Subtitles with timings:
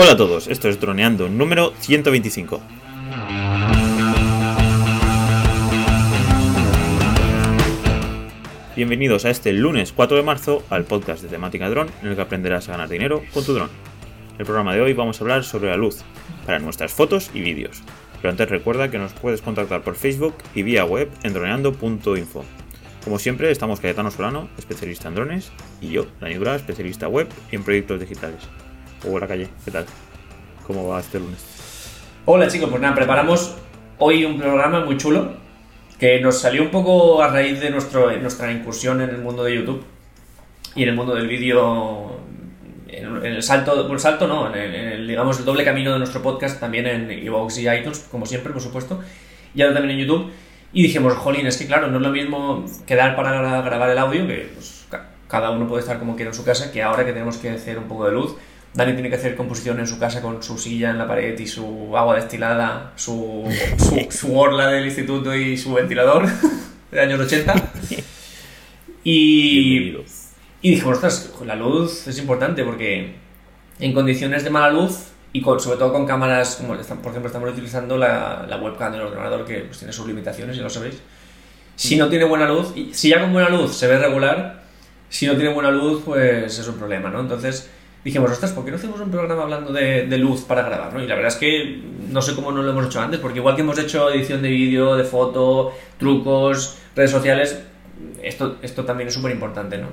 [0.00, 2.60] Hola a todos, esto es Droneando número 125.
[8.76, 12.22] Bienvenidos a este lunes 4 de marzo al podcast de temática dron en el que
[12.22, 13.70] aprenderás a ganar dinero con tu dron.
[14.34, 16.04] En el programa de hoy vamos a hablar sobre la luz
[16.46, 17.82] para nuestras fotos y vídeos.
[18.18, 22.44] Pero antes recuerda que nos puedes contactar por Facebook y vía web en droneando.info.
[23.02, 27.56] Como siempre, estamos Cayetano Solano, especialista en drones, y yo, Dani Dura, especialista web y
[27.56, 28.48] en proyectos digitales.
[29.06, 29.86] Hola Calle, ¿qué tal?
[30.66, 31.38] ¿Cómo va este lunes?
[32.24, 33.54] Hola chicos, pues nada, preparamos
[33.98, 35.34] hoy un programa muy chulo
[36.00, 39.54] que nos salió un poco a raíz de nuestro, nuestra incursión en el mundo de
[39.54, 39.84] YouTube
[40.74, 42.18] y en el mundo del vídeo,
[42.88, 46.58] en, el salto, por salto no, en el, digamos, el doble camino de nuestro podcast,
[46.58, 49.00] también en iVoox y iTunes, como siempre, por supuesto,
[49.54, 50.32] y ahora también en YouTube.
[50.72, 54.26] Y dijimos, jolín, es que claro, no es lo mismo quedar para grabar el audio,
[54.26, 54.86] que pues,
[55.28, 57.78] cada uno puede estar como quiera en su casa, que ahora que tenemos que hacer
[57.78, 58.36] un poco de luz
[58.74, 61.46] Dani tiene que hacer composición en su casa con su silla en la pared y
[61.46, 63.44] su agua destilada, su,
[64.10, 66.28] su, orla del instituto y su ventilador
[66.90, 67.54] de años 80.
[69.04, 69.96] Y,
[70.60, 73.14] y dijimos, ostras, la luz es importante porque
[73.80, 77.96] en condiciones de mala luz y sobre todo con cámaras, como por ejemplo estamos utilizando
[77.96, 80.96] la, la webcam del ordenador que pues, tiene sus limitaciones, ya lo sabéis.
[81.76, 84.62] Si no tiene buena luz, si ya con buena luz se ve regular,
[85.08, 87.20] si no tiene buena luz, pues es un problema, ¿no?
[87.20, 87.70] Entonces
[88.08, 90.92] dijimos, ostras, ¿por qué no hacemos un programa hablando de, luz para grabar?
[90.92, 91.02] ¿no?
[91.02, 93.54] Y la verdad es que no sé cómo no lo hemos hecho antes, porque igual
[93.54, 97.62] que hemos hecho edición de vídeo, de foto, trucos, redes sociales,
[98.22, 99.88] esto, esto también es súper importante, ¿no?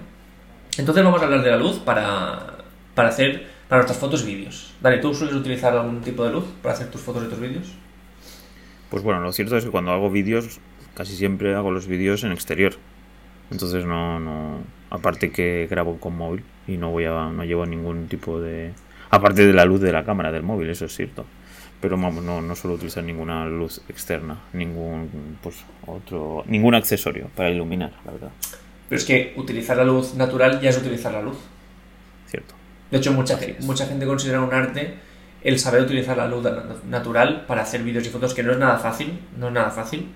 [0.78, 2.58] Entonces vamos a hablar de la luz para,
[2.94, 4.74] para hacer para nuestras fotos y vídeos.
[4.82, 7.74] Dani, ¿tú sueles utilizar algún tipo de luz para hacer tus fotos y tus vídeos?
[8.90, 10.60] Pues bueno, lo cierto es que cuando hago vídeos,
[10.94, 12.76] casi siempre hago los vídeos en exterior.
[13.52, 18.08] Entonces no, no, aparte que grabo con móvil y no voy a, no llevo ningún
[18.08, 18.74] tipo de,
[19.10, 21.26] aparte de la luz de la cámara del móvil, eso es cierto.
[21.82, 27.52] Pero vamos, no, no suelo utilizar ninguna luz externa, ningún, pues, otro, ningún accesorio para
[27.52, 28.32] iluminar, la verdad.
[28.90, 31.38] Pero es que utilizar la luz natural ya es utilizar la luz.
[32.28, 32.56] Cierto.
[32.90, 34.96] De hecho, mucha, mucha gente considera un arte
[35.44, 36.44] el saber utilizar la luz
[36.90, 40.08] natural para hacer vídeos y fotos, que no es nada fácil, no es nada fácil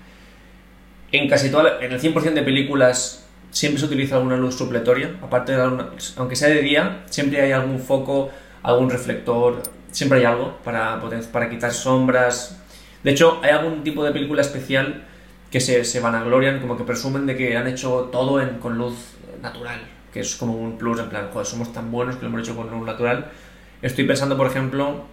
[1.12, 5.52] en casi toda, en el 100% de películas siempre se utiliza alguna luz supletoria, aparte
[5.52, 5.84] de
[6.16, 8.30] aunque sea de día, siempre hay algún foco,
[8.62, 11.00] algún reflector, siempre hay algo para,
[11.32, 12.58] para quitar sombras.
[13.02, 15.04] De hecho, hay algún tipo de película especial
[15.50, 18.94] que se, se vanaglorian, como que presumen de que han hecho todo en, con luz
[19.42, 19.80] natural,
[20.12, 22.54] que es como un plus, en plan, joder, somos tan buenos que lo hemos hecho
[22.54, 23.30] con luz natural.
[23.82, 25.04] Estoy pensando, por ejemplo,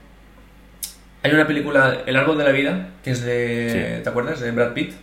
[1.24, 4.40] hay una película, El árbol de la vida, que es de, ¿te acuerdas?
[4.40, 4.94] De Brad Pitt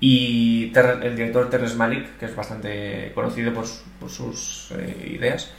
[0.00, 3.66] y el director Terrence Malick, que es bastante conocido por,
[4.08, 5.52] sus eh, ideas,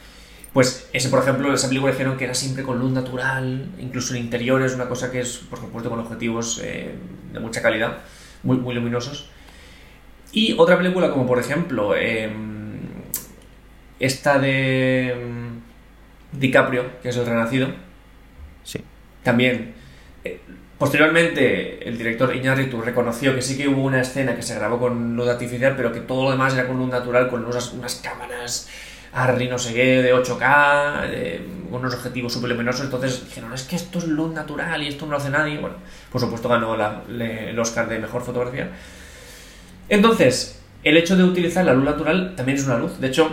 [0.52, 4.22] pues ese, por ejemplo, esa película dijeron que era siempre con luz natural, incluso en
[4.22, 6.92] interiores, una cosa que es, por supuesto, con objetivos eh,
[7.32, 7.98] de mucha calidad,
[8.42, 9.30] muy, muy luminosos.
[10.32, 12.80] Y otra película como, por ejemplo, em,
[14.00, 15.60] esta de em,
[16.32, 17.68] DiCaprio, que es El Renacido.
[18.64, 18.80] Sí.
[19.22, 19.74] También
[20.24, 20.40] eh,
[20.82, 25.14] Posteriormente, el director Iñárritu reconoció que sí que hubo una escena que se grabó con
[25.14, 28.68] luz artificial, pero que todo lo demás era con luz natural, con unas, unas cámaras
[29.12, 31.40] Arri no sé qué, de 8K, de
[31.70, 32.86] unos objetivos súper luminosos.
[32.86, 35.58] Entonces dijeron, es que esto es luz natural y esto no lo hace nadie.
[35.58, 35.76] Bueno,
[36.10, 38.70] por supuesto ganó el Oscar de Mejor Fotografía.
[39.88, 42.98] Entonces, el hecho de utilizar la luz natural también es una luz.
[42.98, 43.30] De hecho,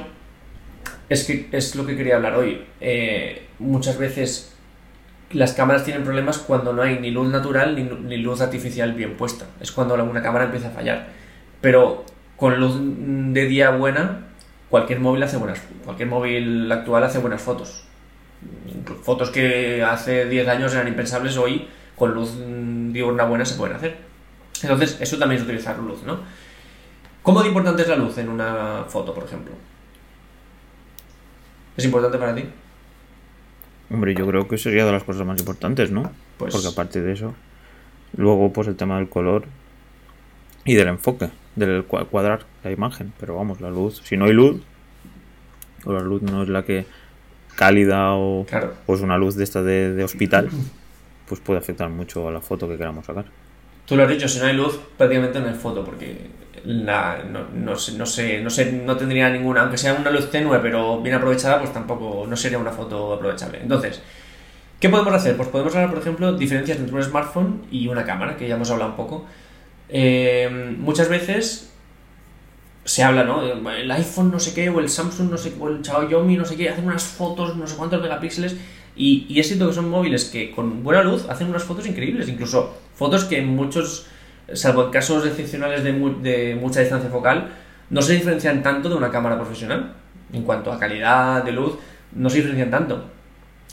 [1.08, 2.66] es, que, es lo que quería hablar hoy.
[2.82, 4.54] Eh, muchas veces
[5.32, 9.46] las cámaras tienen problemas cuando no hay ni luz natural ni, luz artificial bien puesta.
[9.60, 11.08] Es cuando una cámara empieza a fallar.
[11.62, 14.28] Pero con luz de día buena,
[14.70, 17.84] cualquier móvil hace buenas cualquier móvil actual hace buenas fotos.
[19.04, 22.34] Fotos que hace 10 años eran impensables, hoy con luz
[22.94, 23.98] diurna buena se pueden hacer.
[24.62, 26.20] Entonces, eso también es utilizar luz, ¿no?
[27.24, 29.54] ¿Cómo de importante es la luz en una foto, por ejemplo?
[31.76, 32.46] ¿Es importante para ti?
[33.92, 36.12] Hombre, yo creo que sería de las cosas más importantes, ¿no?
[36.38, 36.54] Pues...
[36.54, 37.34] Porque aparte de eso,
[38.16, 39.46] luego pues el tema del color
[40.66, 43.14] y del enfoque, del cuadrar la imagen.
[43.20, 44.62] Pero vamos, la luz, si no hay luz,
[45.86, 46.86] o la luz no es la que
[47.56, 48.46] cálida o
[48.86, 50.50] pues una luz de esta de, hospital,
[51.28, 53.26] pues puede afectar mucho a la foto que queramos sacar.
[53.90, 56.16] Tú lo has dicho, si no hay luz, prácticamente no hay foto, porque
[56.64, 60.30] la, no, no, sé, no, sé, no sé, no tendría ninguna, aunque sea una luz
[60.30, 63.60] tenue, pero bien aprovechada, pues tampoco, no sería una foto aprovechable.
[63.60, 64.00] Entonces,
[64.80, 65.36] ¿qué podemos hacer?
[65.36, 68.70] Pues podemos hablar, por ejemplo, diferencias entre un smartphone y una cámara, que ya hemos
[68.70, 69.26] hablado un poco.
[69.90, 71.72] Eh, muchas veces
[72.86, 73.42] se habla, ¿no?
[73.42, 76.46] El iPhone no sé qué, o el Samsung no sé qué, o el Xiaomi no
[76.46, 78.56] sé qué, hacen unas fotos, no sé cuántos megapíxeles.
[78.96, 82.76] Y, y cierto que son móviles que con buena luz hacen unas fotos increíbles, incluso
[82.96, 84.08] fotos que en muchos,
[84.54, 87.50] salvo en casos excepcionales de, mu- de mucha distancia focal,
[87.90, 89.94] no se diferencian tanto de una cámara profesional.
[90.34, 91.74] En cuanto a calidad de luz,
[92.14, 93.06] no se diferencian tanto.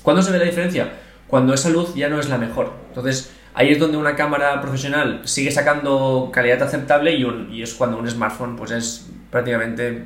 [0.03, 0.91] ¿Cuándo se ve la diferencia?
[1.27, 2.73] Cuando esa luz ya no es la mejor.
[2.89, 7.75] Entonces, ahí es donde una cámara profesional sigue sacando calidad aceptable y, un- y es
[7.75, 10.05] cuando un smartphone pues es prácticamente,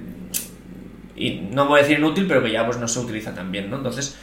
[1.15, 3.71] y no voy a decir inútil, pero que ya pues no se utiliza tan bien,
[3.71, 3.77] ¿no?
[3.77, 4.17] Entonces,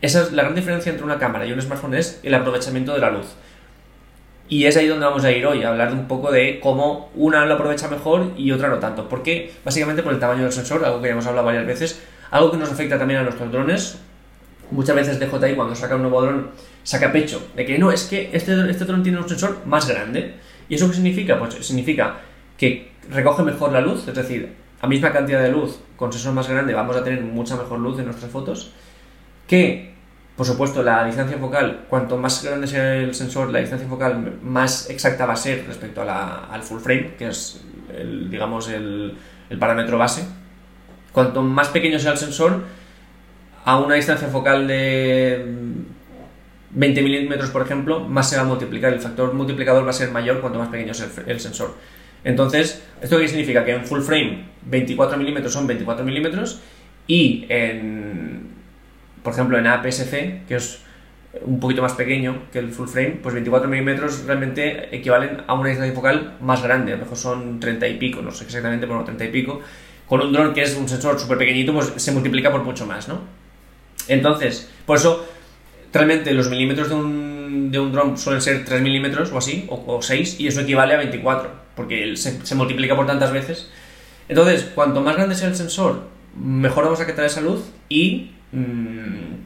[0.00, 3.00] esa es la gran diferencia entre una cámara y un smartphone es el aprovechamiento de
[3.00, 3.26] la luz.
[4.48, 7.46] Y es ahí donde vamos a ir hoy, a hablar un poco de cómo una
[7.46, 9.08] lo aprovecha mejor y otra no tanto.
[9.08, 9.52] ¿Por qué?
[9.64, 12.58] Básicamente por el tamaño del sensor, algo que ya hemos hablado varias veces, algo que
[12.58, 13.98] nos afecta también a nuestros drones.
[14.70, 16.50] Muchas veces DJI cuando saca un nuevo dron
[16.82, 20.34] saca pecho de que no, es que este, este dron tiene un sensor más grande.
[20.68, 21.38] ¿Y eso qué significa?
[21.38, 22.16] Pues significa
[22.58, 26.48] que recoge mejor la luz, es decir, a misma cantidad de luz con sensor más
[26.48, 28.72] grande vamos a tener mucha mejor luz en nuestras fotos.
[29.46, 29.92] Que
[30.36, 34.90] por supuesto, la distancia focal, cuanto más grande sea el sensor, la distancia focal más
[34.90, 37.64] exacta va a ser respecto a la- al full frame, que es,
[37.96, 39.14] el, digamos, el,
[39.48, 40.24] el parámetro base.
[41.12, 42.64] Cuanto más pequeño sea el sensor,
[43.64, 48.92] a una distancia focal de mm, 20 milímetros, por ejemplo, más se va a multiplicar.
[48.92, 51.76] El factor multiplicador va a ser mayor cuanto más pequeño sea el, el sensor.
[52.24, 53.64] Entonces, ¿esto qué significa?
[53.64, 56.60] Que en full frame 24 milímetros son 24 milímetros
[57.06, 58.48] y en,
[59.24, 60.80] por ejemplo, en APS-C, que es
[61.40, 65.70] un poquito más pequeño que el full frame, pues 24 milímetros realmente equivalen a una
[65.70, 68.98] distancia focal más grande, a lo mejor son 30 y pico, no sé exactamente, pero
[68.98, 69.62] no, 30 y pico.
[70.06, 73.08] Con un dron que es un sensor súper pequeñito, pues se multiplica por mucho más,
[73.08, 73.22] ¿no?
[74.08, 75.26] Entonces, por eso,
[75.90, 79.82] realmente los milímetros de un, de un dron suelen ser 3 milímetros o así, o,
[79.86, 83.70] o 6, y eso equivale a 24, porque se, se multiplica por tantas veces.
[84.28, 86.02] Entonces, cuanto más grande sea el sensor,
[86.38, 88.32] mejor vamos a captar esa luz y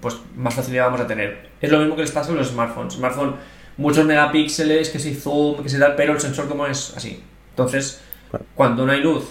[0.00, 1.49] pues más facilidad vamos a tener.
[1.60, 2.94] Es lo mismo que les pasa a los smartphones.
[2.94, 3.37] Smartphone,
[3.76, 7.22] muchos megapíxeles, que si zoom, que si tal, pero el sensor como es así.
[7.50, 8.44] Entonces, Claro.
[8.55, 9.25] cuando no hay luz,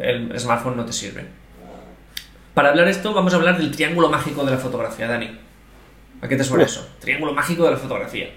[0.00, 1.24] el smartphone no te sirve.
[2.54, 5.30] Para hablar esto, vamos a hablar del triángulo mágico de la fotografía, Dani.
[6.20, 6.70] ¿A qué te suena Uf.
[6.70, 6.88] eso?
[6.98, 8.28] Triángulo mágico de la fotografía.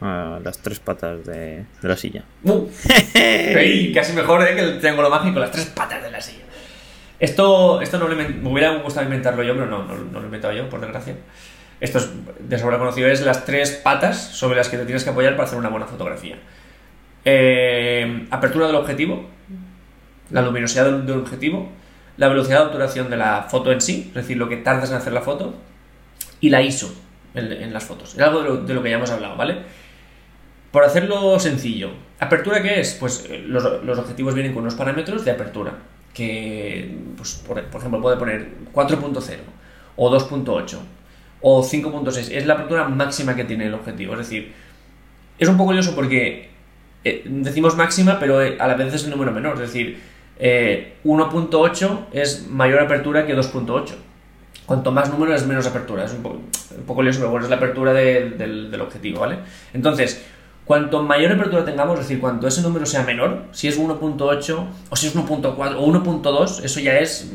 [0.00, 2.24] las tres patas de, de la silla.
[2.44, 2.66] ¡Uh!
[3.94, 4.54] Casi mejor ¿eh?
[4.54, 6.43] que el triángulo mágico, las tres patas de la silla.
[7.18, 10.52] Esto, esto no lo me hubiera gustado inventarlo yo, pero no, no, lo he inventado
[10.52, 11.16] yo, por desgracia.
[11.80, 15.10] Esto es de sobra conocido, es las tres patas sobre las que te tienes que
[15.10, 16.36] apoyar para hacer una buena fotografía.
[17.24, 19.28] Eh, apertura del objetivo,
[20.30, 21.70] la luminosidad del, del objetivo,
[22.16, 24.96] la velocidad de obturación de la foto en sí, es decir, lo que tardas en
[24.96, 25.54] hacer la foto,
[26.40, 26.94] y la ISO
[27.34, 28.14] en, en las fotos.
[28.14, 29.58] Es algo de lo, de lo que ya hemos hablado, ¿vale?
[30.70, 32.94] Por hacerlo sencillo, ¿apertura qué es?
[32.94, 35.74] Pues eh, los, los objetivos vienen con unos parámetros de apertura,
[36.14, 39.36] que, pues, por, por ejemplo, puede poner 4.0
[39.96, 40.78] o 2.8
[41.42, 42.30] o 5.6.
[42.32, 44.12] Es la apertura máxima que tiene el objetivo.
[44.14, 44.52] Es decir,
[45.38, 46.48] es un poco curioso porque
[47.04, 49.54] eh, decimos máxima, pero eh, a la vez es el número menor.
[49.54, 50.00] Es decir,
[50.38, 53.94] eh, 1.8 es mayor apertura que 2.8.
[54.66, 56.04] Cuanto más número es menos apertura.
[56.06, 56.22] Es un
[56.86, 59.38] poco, lioso, pero bueno, es la apertura de- del, del objetivo, ¿vale?
[59.74, 60.24] Entonces,
[60.64, 64.96] cuanto mayor apertura tengamos, es decir, cuanto ese número sea menor, si es 1.8 o
[64.96, 67.30] si es 1.4 o 1.2, eso ya es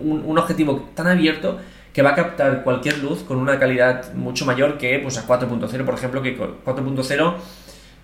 [0.00, 1.58] mm, un, objetivo tan abierto
[1.92, 5.84] que va a captar cualquier luz con una calidad mucho mayor que pues, a 4.0,
[5.84, 7.34] por ejemplo, que con 4.0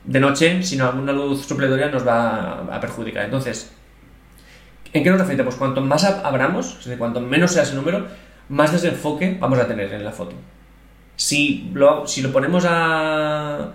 [0.04, 3.24] de noche, sin alguna luz supletoria, nos va a perjudicar.
[3.24, 3.72] Entonces,
[4.92, 5.44] ¿en qué nos afecta?
[5.44, 8.06] Pues cuanto más ab- abramos, es decir, cuanto menos sea ese número,
[8.50, 10.34] más desenfoque vamos a tener en la foto.
[11.16, 13.72] Si lo, si lo ponemos a,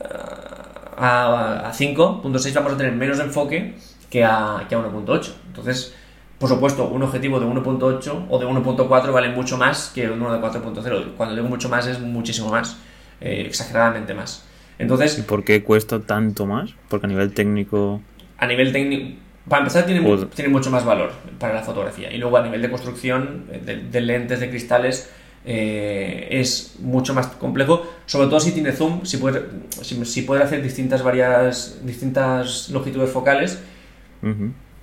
[0.00, 3.74] a, a 5.6 vamos a tener menos enfoque
[4.10, 5.30] que a, que a 1.8.
[5.48, 5.94] Entonces,
[6.38, 10.40] por supuesto, un objetivo de 1.8 o de 1.4 vale mucho más que uno de
[10.40, 11.14] 4.0.
[11.16, 12.76] Cuando digo mucho más es muchísimo más,
[13.20, 14.44] eh, exageradamente más.
[14.78, 16.70] ¿Y Entonces, por qué cuesta tanto más?
[16.88, 18.00] Porque a nivel técnico.
[18.38, 19.16] a nivel técnico,
[19.48, 22.10] para empezar, tiene, Pues- tiene mucho más valor para la fotografía.
[22.12, 25.10] Y luego a nivel de construcción eh, de, de lentes, de cristales,
[25.44, 27.82] eh, es mucho más complejo.
[28.06, 29.42] Sobre todo si tiene zoom, si puede,
[29.82, 33.60] si, si puede hacer distintas, varias, distintas longitudes focales.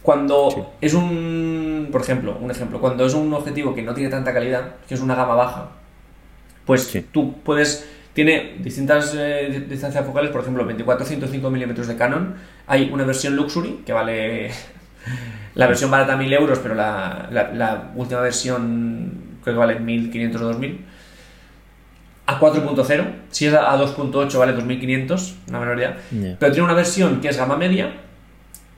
[0.01, 0.61] Cuando Sí.
[0.81, 4.75] es un, por ejemplo, un ejemplo, cuando es un objetivo que no tiene tanta calidad,
[4.87, 5.71] que es una gama baja,
[6.65, 7.05] pues Sí.
[7.11, 12.35] tú puedes, tiene distintas eh, di- distancias focales, por ejemplo, 24-105 milímetros de Canon,
[12.67, 14.49] hay una versión Luxury que vale,
[15.55, 19.11] la versión barata 1000 euros, pero la, la- la última versión
[19.47, 20.85] creo que vale 1500 o 2000.
[22.25, 25.97] A 4.0, si es a a 2.8 vale 2500, una menor idea.
[26.37, 27.93] Pero tiene una versión que es gama media,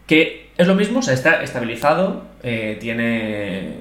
[0.06, 3.74] que es lo mismo, o sea, está estabilizado, eh, tiene,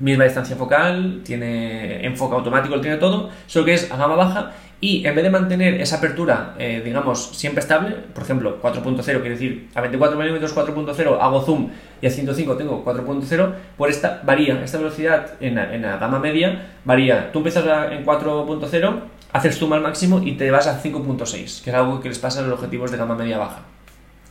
[0.00, 5.06] misma distancia focal, tiene enfoque automático, tiene todo, solo que es a gama baja y
[5.06, 9.68] en vez de mantener esa apertura, eh, digamos, siempre estable, por ejemplo, 4.0 quiere decir
[9.74, 14.78] a 24 mm 4.0 hago zoom y a 105 tengo 4.0, por esta varía, esta
[14.78, 17.30] velocidad en la, en la gama media varía.
[17.30, 19.00] Tú empiezas en 4.0,
[19.32, 22.40] haces zoom al máximo y te vas a 5.6, que es algo que les pasa
[22.40, 23.60] a los objetivos de gama media baja.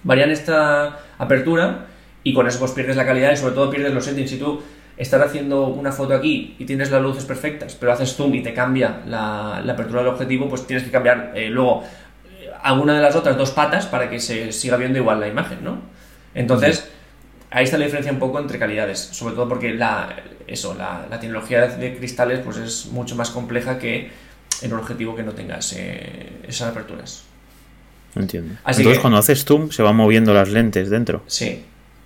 [0.03, 1.85] Varían esta apertura
[2.23, 4.31] y con eso pues pierdes la calidad y sobre todo pierdes los settings.
[4.31, 4.61] Si tú
[4.99, 8.53] estás haciendo una foto aquí y tienes las luces perfectas, pero haces zoom y te
[8.53, 11.83] cambia la, la apertura del objetivo, pues tienes que cambiar eh, luego
[12.25, 15.63] eh, alguna de las otras dos patas para que se siga viendo igual la imagen,
[15.63, 15.79] ¿no?
[16.35, 16.87] Entonces,
[17.49, 20.15] ahí está la diferencia un poco entre calidades, sobre todo porque la,
[20.45, 24.11] eso, la, la tecnología de cristales pues es mucho más compleja que
[24.61, 27.23] en un objetivo que no tenga ese- esas aperturas.
[28.15, 28.55] Entiendo.
[28.65, 31.23] Así Entonces que- cuando haces zoom se van moviendo las lentes dentro.
[31.27, 31.63] Sí.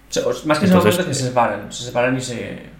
[0.09, 2.72] O sea, os- más que se Entonces- que se separan, se separan y se...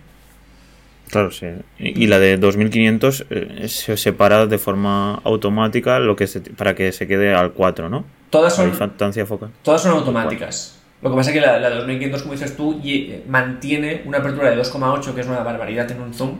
[1.13, 1.45] Claro, sí.
[1.79, 6.91] Y la de 2500 eh, se separa de forma automática lo que se- para que
[6.91, 8.03] se quede al 4, ¿no?
[8.29, 9.51] Todas son, focal.
[9.61, 10.79] todas son automáticas.
[11.03, 14.17] Lo que pasa es que la, la de 2500, como dices tú, eh, mantiene una
[14.17, 16.37] apertura de 2,8, que es una barbaridad en un zoom,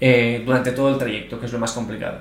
[0.00, 2.18] eh, durante todo el trayecto, que es lo más complicado.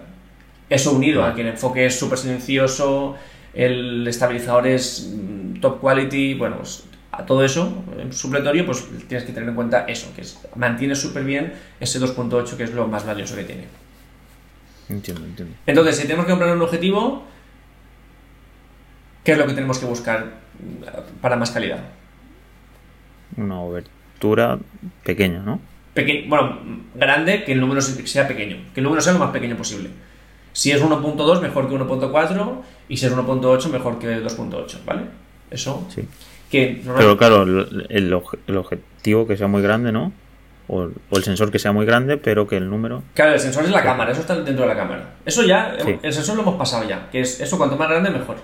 [0.70, 3.16] Eso unido a que el enfoque es súper silencioso,
[3.54, 9.26] el estabilizador es mm, top quality, bueno, pues a todo eso, en supletorio, pues tienes
[9.26, 12.88] que tener en cuenta eso, que es, mantiene súper bien ese 2.8, que es lo
[12.88, 13.68] más valioso que tiene.
[14.90, 15.56] Entiendo, entiendo.
[15.66, 17.24] Entonces, si tenemos que comprar un objetivo,
[19.24, 20.34] ¿qué es lo que tenemos que buscar
[21.22, 21.80] para más calidad?
[23.38, 24.60] Una obertura
[25.04, 25.60] pequeña, ¿no?
[25.94, 26.60] Peque- bueno,
[26.94, 29.90] grande, que el número se- sea pequeño, que el número sea lo más pequeño posible.
[30.54, 35.04] Si es 1.2, mejor que 1.4, y si es 1.8, mejor que 2.8, ¿vale?
[35.50, 36.08] Eso, Sí.
[36.56, 40.12] Que Pero claro, el, el obje- el objetivo que sea muy grande, ¿no?
[40.68, 43.04] O, o el sensor que sea muy grande, pero que el número...
[43.14, 45.14] Claro, el sensor es la cámara, eso está dentro de la cámara.
[45.26, 46.00] Eso ya, Sí.
[46.02, 48.38] el sensor lo hemos pasado ya, que es eso cuanto más grande mejor.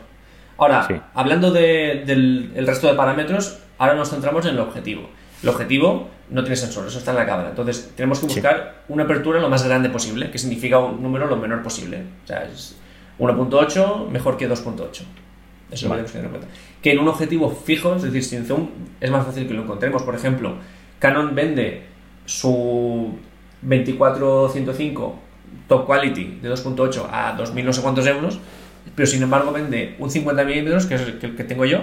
[0.57, 0.93] Ahora, Sí.
[1.15, 5.09] hablando de- del el resto de parámetros, ahora nos centramos en el objetivo.
[5.41, 7.49] El objetivo no tiene sensor, eso está en la cámara.
[7.49, 8.35] Entonces, tenemos que Sí.
[8.35, 12.03] buscar una apertura lo más grande posible, que significa un número lo menor posible.
[12.23, 12.77] O sea, es
[13.17, 15.03] 1.8 mejor que 2.8.
[15.71, 16.01] Eso Vale.
[16.01, 16.47] lo tenemos que tener en cuenta.
[16.81, 18.67] Que en un objetivo fijo, es decir, sin zoom,
[18.99, 20.03] es más fácil que lo encontremos.
[20.03, 20.55] Por ejemplo,
[20.99, 21.83] Canon vende
[22.25, 23.17] su
[23.65, 25.13] 24-105
[25.67, 28.39] top quality de 2.8 a 2.000 no sé cuántos euros,
[28.95, 31.79] pero sin embargo vende un 50 milímetros, que es el que- tengo yo,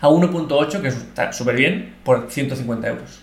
[0.00, 3.20] a 1.8, que está súper bien, por 150 euros.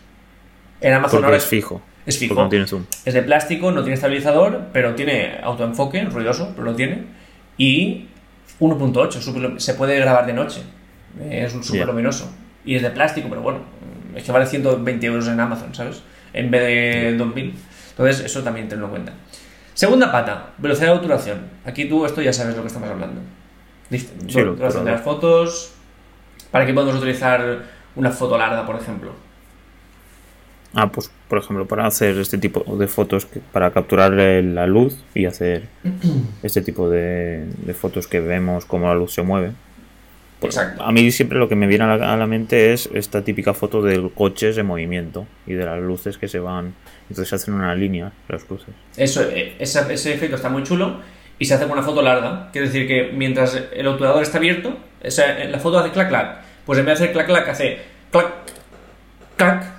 [0.82, 1.82] En Amazon ahora es fijo.
[2.06, 2.36] es fijo.
[2.36, 2.84] No tiene zoom.
[3.06, 7.04] Es de plástico, no tiene estabilizador, pero tiene autoenfoque, ruidoso, pero lo tiene.
[7.58, 8.08] Y
[8.60, 10.62] 1.8, súper- se puede grabar de noche.
[11.30, 12.30] Es un súper luminoso.
[12.66, 13.60] Y es de plástico, pero bueno,
[14.16, 16.02] es que vale 120 euros en Amazon, ¿sabes?
[16.34, 17.54] En vez de 2000.
[17.92, 19.14] Entonces, eso también tenlo en cuenta.
[19.74, 21.40] Segunda pata, velocidad de obturación.
[21.66, 23.22] Aquí tú esto ya sabes lo que estamos hablando.
[23.92, 24.40] Dist- Sí,
[24.86, 25.74] de las fotos.
[26.52, 27.64] ¿Para qué podemos utilizar
[27.96, 29.12] una foto larga, por ejemplo?
[30.76, 35.26] Ah, pues por ejemplo, para hacer este tipo de fotos, para capturar la luz y
[35.26, 35.70] hacer
[36.44, 39.54] este tipo de, de fotos que vemos cómo la luz se mueve.
[40.40, 40.84] Pues, Exacto.
[40.84, 43.54] A mí siempre lo que me viene a la, a la mente es esta típica
[43.54, 46.74] foto de coches en movimiento y de las luces que se van.
[47.04, 48.68] Entonces se hacen una línea las luces.
[48.98, 51.00] Eso, eh, ese, ese efecto está muy chulo
[51.40, 52.50] y se hace con una foto larga.
[52.52, 56.42] Quiere decir que mientras el obturador está abierto, o sea, la foto hace clac clac.
[56.66, 57.80] Pues en vez de hacer clac clac, hace
[58.12, 58.28] clac
[59.38, 59.75] clac.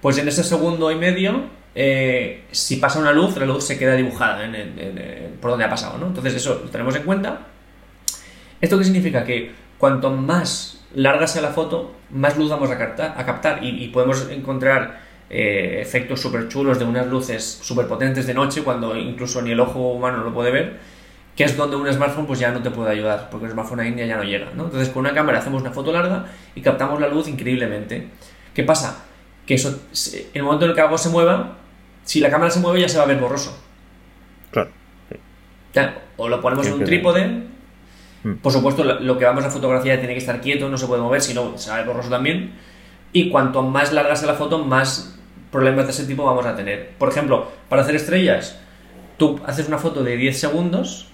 [0.00, 3.94] Pues en ese segundo y medio, eh, si pasa una luz, la luz se queda
[3.94, 5.98] dibujada en por donde ha pasado.
[5.98, 6.08] ¿no?
[6.08, 7.46] Entonces eso lo tenemos en cuenta.
[8.60, 9.24] ¿Esto qué significa?
[9.24, 14.28] Que cuanto más larga sea la foto, más luz vamos a captar, a y, podemos
[14.30, 19.52] encontrar eh, efectos súper chulos de unas luces súper potentes de noche cuando incluso ni
[19.52, 20.78] el ojo humano lo puede ver,
[21.36, 23.94] que es donde un smartphone pues ya no te puede ayudar, porque un smartphone ahí
[23.96, 24.50] ya no llega.
[24.54, 24.64] ¿no?
[24.64, 28.08] Entonces con una cámara hacemos una foto larga y captamos la luz increíblemente.
[28.52, 29.04] ¿Qué pasa?
[29.50, 31.56] Que eso, en el momento en el que algo se mueva,
[32.04, 33.60] si la cámara se mueve ya se va a ver borroso.
[34.52, 34.70] Claro.
[35.10, 35.80] sí.
[36.16, 37.26] O lo ponemos en un trípode.
[38.22, 38.34] Mm.
[38.34, 41.20] Por supuesto, lo que vamos a fotografiar tiene que estar quieto, no se puede mover,
[41.20, 42.52] si no se va a ver borroso también.
[43.12, 45.18] Y cuanto más larga sea la foto, más
[45.50, 46.90] problemas de ese tipo vamos a tener.
[46.96, 48.56] Por ejemplo, para hacer estrellas,
[49.16, 51.08] tú haces una foto de 10 segundos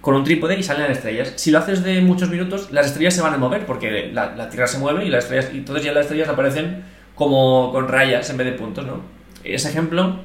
[0.00, 1.32] con un trípode y salen estrellas.
[1.34, 4.48] Si lo haces de muchos minutos, las estrellas se van a mover porque la, la
[4.48, 8.30] Tierra se mueve y las estrellas, y entonces ya las estrellas aparecen como con rayas
[8.30, 9.00] en vez de puntos, ¿no?
[9.42, 10.20] Ese ejemplo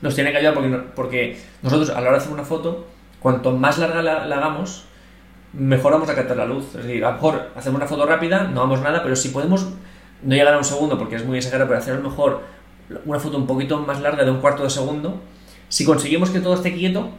[0.00, 2.86] nos tiene que ayudar porque, porque nosotros a la hora de hacer una foto,
[3.20, 4.86] cuanto más larga la, hagamos,
[5.52, 6.74] mejor vamos a captar la luz.
[6.74, 9.68] Es decir, a lo mejor hacemos una foto rápida, no vamos nada, pero si podemos
[10.22, 12.42] no llegar a un segundo porque es muy exagerado, pero hacer a lo mejor
[13.04, 15.20] una foto un poquito más larga de un cuarto de segundo,
[15.68, 17.10] si conseguimos que todo esté quieto,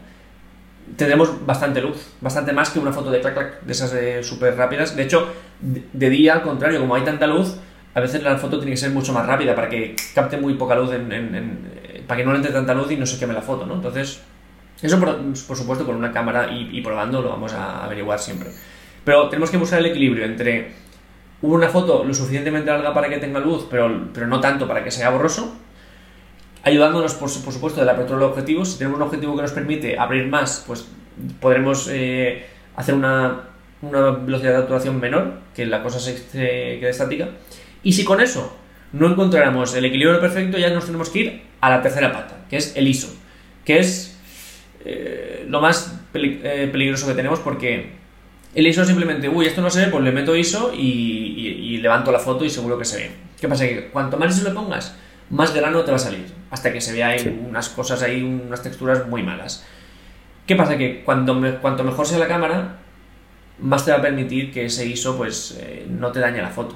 [0.98, 4.96] tendremos bastante luz, bastante más que una foto de clac clac de esas súper rápidas.
[4.96, 5.28] De hecho,
[5.62, 7.58] de, día, al contrario, como hay tanta luz,
[7.94, 10.76] a veces la foto tiene que ser mucho más rápida para que capte muy poca
[10.76, 13.66] luz, en, para que no le entre tanta luz y no se queme la foto,
[13.66, 13.76] ¿no?
[13.76, 14.22] Entonces,
[14.82, 18.50] eso por, supuesto con una cámara y, probando lo vamos a averiguar siempre.
[19.04, 20.72] Pero tenemos que buscar el equilibrio entre
[21.42, 24.92] una foto lo suficientemente larga para que tenga luz, pero, pero no tanto para que
[24.92, 25.56] sea borroso,
[26.64, 28.66] ayudándonos, por, supuesto, de apertura del objetivo.
[28.66, 30.88] Si tenemos un objetivo que nos permite abrir más, pues
[31.40, 32.46] podremos eh,
[32.76, 33.50] hacer una,
[33.82, 36.00] una, velocidad de actuación menor, que la cosa
[36.32, 37.30] quede estática.
[37.84, 38.58] Y si con eso
[38.94, 42.58] no encontráramos el equilibrio perfecto, ya nos tenemos que ir a la tercera pata, que
[42.58, 43.14] es el ISO,
[43.66, 44.20] que es
[44.86, 47.92] eh, lo más eh, peligroso que tenemos porque
[48.54, 52.20] el ISO simplemente, uy, esto no se ve, pues le meto ISO y, levanto la
[52.20, 53.12] foto y seguro que se ve.
[53.40, 53.68] ¿Qué pasa?
[53.68, 54.96] Que cuanto más ISO le pongas,
[55.30, 57.16] más grano te va a salir, hasta que se vea
[57.48, 59.66] unas cosas ahí, unas texturas muy malas.
[60.46, 60.78] ¿Qué pasa?
[60.78, 62.80] Que cuando cuanto mejor sea la cámara,
[63.60, 66.76] más te va a permitir que ese ISO pues eh, no te dañe la foto.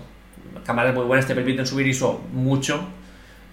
[0.65, 2.87] Cámaras muy buenas te permiten subir ISO mucho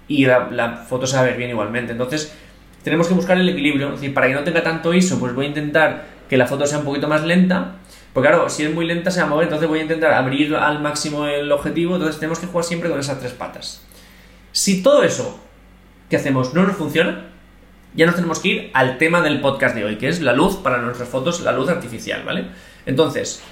[0.08, 1.92] y la, la, foto se va a ver bien igualmente.
[1.92, 2.34] Entonces,
[2.82, 3.88] tenemos que buscar el equilibrio.
[3.88, 6.66] Es decir, para que no tenga tanto ISO, pues voy a intentar que la foto
[6.66, 7.76] sea un poquito más lenta
[8.12, 10.54] porque claro, si es muy lenta se va a mover, entonces voy a intentar abrir
[10.54, 13.82] al máximo el objetivo, entonces tenemos que jugar siempre con esas tres patas.
[14.52, 15.40] Si todo eso
[16.10, 17.28] que hacemos no nos funciona,
[17.94, 20.56] ya nos tenemos que ir al tema del podcast de hoy, que es la luz
[20.56, 22.46] para nuestras fotos, la luz artificial, ¿vale?
[22.84, 23.42] Entonces...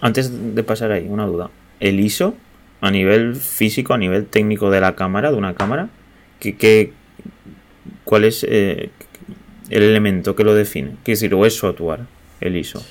[0.00, 1.50] Antes de pasar ahí, una duda.
[1.80, 2.34] ¿El ISO,
[2.82, 5.88] a nivel físico, a nivel técnico de la cámara, de una cámara,
[6.40, 6.92] ¿qué,
[8.04, 8.90] cuál es eh,
[9.70, 10.96] el elemento que lo define?
[11.04, 12.00] ¿Qué decir, o es actuar,
[12.40, 12.84] el ISO?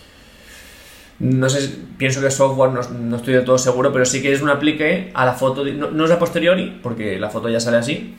[1.19, 4.49] No sé, pienso que software, no, estoy de todo seguro, pero sí que es un
[4.49, 8.15] aplique a la foto, no, es a posteriori, porque la foto ya sale así,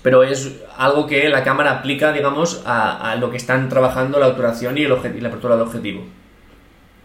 [0.00, 4.78] pero es algo que la cámara aplica, digamos, a, lo que están trabajando la obturación
[4.78, 6.06] y, el y la apertura del objetivo.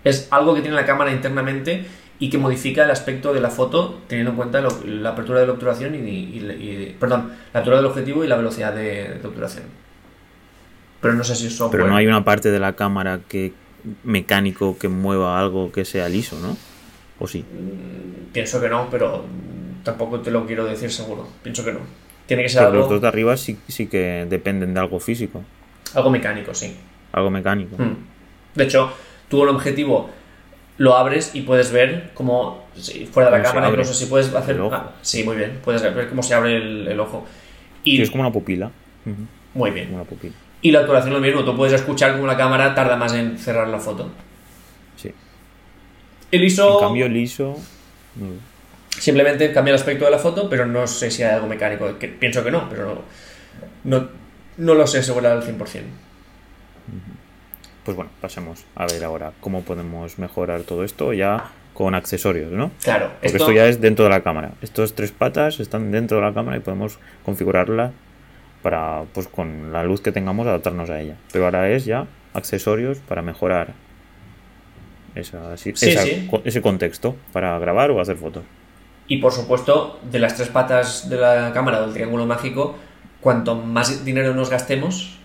[0.06, 1.86] Es algo que tiene la cámara internamente
[2.22, 5.54] y que modifica el aspecto de la foto teniendo en cuenta la apertura de la
[5.54, 9.64] obturación y, perdón, la apertura del objetivo y la velocidad de, de obturación.
[11.02, 11.82] Pero no sé si es software.
[11.82, 13.54] Pero no hay una parte de la cámara que
[14.04, 16.56] mecánico que mueva algo que sea liso, ¿no?
[17.18, 17.40] ¿O sí?
[17.40, 19.26] Mm, pienso que no, pero
[19.84, 21.28] tampoco te lo quiero decir seguro.
[21.42, 21.80] Pienso que no.
[22.28, 22.82] Tiene que ser algo...
[22.82, 25.44] Los dos de arriba sí, sí que dependen de algo físico.
[25.96, 26.78] Algo mecánico, sí.
[27.14, 27.82] Algo mecánico.
[27.82, 27.96] Mm.
[28.54, 28.92] De hecho,
[29.28, 30.21] tú el objetivo
[30.82, 32.66] lo abres y puedes ver cómo
[33.12, 34.60] fuera de la cámara, incluso si puedes hacer.
[34.72, 35.60] Ah, sí, muy bien.
[35.64, 37.24] Puedes ver cómo se abre el, ojo.
[37.84, 38.02] Y...
[38.02, 38.72] es como una pupila.
[39.54, 39.94] Muy bien.
[39.94, 40.34] Una pupila.
[40.64, 43.68] Y la actuación lo mismo, tú puedes escuchar cómo la cámara tarda más en cerrar
[43.68, 44.10] la foto.
[44.96, 45.14] Sí.
[46.32, 46.80] El ISO.
[46.80, 47.60] En cambio, el ISO.
[48.90, 51.96] Simplemente cambia el aspecto de la foto, pero no sé si hay algo mecánico.
[52.20, 53.04] pienso que no, pero
[53.84, 54.10] no,
[54.58, 55.82] no, lo sé asegurar al 100%.
[57.84, 62.72] Pues bueno, pasemos a ver ahora cómo podemos mejorar todo esto ya con accesorios, ¿no?
[62.84, 63.12] Claro.
[63.22, 64.52] Porque esto ya es dentro de la cámara.
[64.62, 67.92] Estos tres patas están dentro de la cámara y podemos configurarla
[68.62, 71.16] para, pues con la luz que tengamos, adaptarnos a ella.
[71.32, 73.74] Pero ahora es ya accesorios para mejorar
[75.16, 78.44] esa, ese contexto para grabar o hacer fotos.
[79.08, 82.76] Y por supuesto, de las tres patas de la cámara del triángulo mágico,
[83.20, 85.18] cuanto más dinero nos gastemos,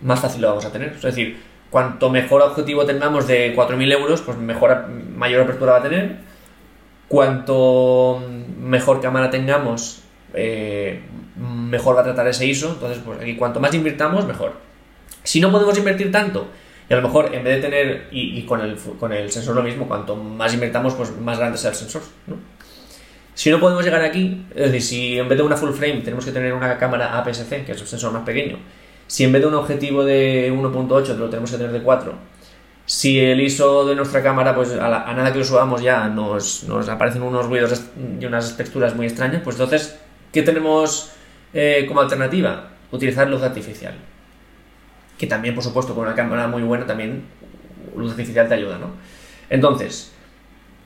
[0.00, 0.92] más fácil lo vamos a tener.
[0.92, 1.40] Es decir,
[1.70, 6.16] cuanto mejor objetivo tengamos de 4.000 euros, pues mejor, mayor apertura va a tener.
[7.08, 8.22] Cuanto
[8.60, 10.02] mejor cámara tengamos,
[10.34, 11.02] eh,
[11.36, 12.72] mejor va a tratar ese ISO.
[12.72, 14.54] Entonces, pues aquí cuanto más invirtamos, mejor.
[15.22, 16.48] Si no podemos invertir tanto,
[16.88, 19.62] y a lo mejor en vez de tener, y, con, el, con el sensor lo
[19.62, 22.02] mismo, cuanto más invertamos, pues más grande sea el sensor.
[23.34, 26.24] Si no podemos llegar aquí, es decir, si en vez de una full frame tenemos
[26.24, 28.58] que tener una cámara APS-C, que es el sensor más pequeño,
[29.10, 32.14] si en vez de un objetivo de 1.8 lo tenemos que tener de 4,
[32.86, 36.88] si el ISO de nuestra cámara, pues a, nada que lo subamos ya nos, nos
[36.88, 37.82] aparecen unos ruidos
[38.20, 39.98] y unas texturas muy extrañas, pues entonces,
[40.32, 41.10] ¿qué tenemos
[41.52, 43.94] eh, como alternativa, utilizar luz artificial.
[45.18, 47.24] Que también, por supuesto, con una cámara muy buena, también
[47.96, 48.92] luz artificial te ayuda, ¿no?
[49.48, 50.12] Entonces,